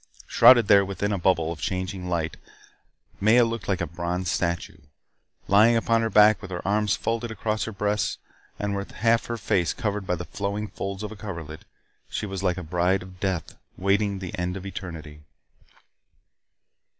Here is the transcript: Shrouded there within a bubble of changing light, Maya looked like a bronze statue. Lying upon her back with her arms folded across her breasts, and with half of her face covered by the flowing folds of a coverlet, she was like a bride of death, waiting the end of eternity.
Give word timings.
Shrouded 0.25 0.67
there 0.67 0.83
within 0.83 1.11
a 1.11 1.19
bubble 1.19 1.51
of 1.51 1.61
changing 1.61 2.09
light, 2.09 2.35
Maya 3.19 3.45
looked 3.45 3.67
like 3.67 3.81
a 3.81 3.85
bronze 3.85 4.31
statue. 4.31 4.79
Lying 5.47 5.75
upon 5.77 6.01
her 6.01 6.09
back 6.09 6.41
with 6.41 6.49
her 6.49 6.67
arms 6.67 6.95
folded 6.95 7.29
across 7.29 7.65
her 7.65 7.71
breasts, 7.71 8.17
and 8.57 8.75
with 8.75 8.93
half 8.93 9.21
of 9.25 9.27
her 9.27 9.37
face 9.37 9.73
covered 9.73 10.07
by 10.07 10.15
the 10.15 10.25
flowing 10.25 10.67
folds 10.69 11.03
of 11.03 11.11
a 11.11 11.15
coverlet, 11.15 11.65
she 12.09 12.25
was 12.25 12.41
like 12.41 12.57
a 12.57 12.63
bride 12.63 13.03
of 13.03 13.19
death, 13.19 13.55
waiting 13.77 14.17
the 14.17 14.35
end 14.39 14.57
of 14.57 14.65
eternity. 14.65 15.21